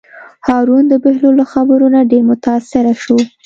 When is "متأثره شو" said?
2.29-3.17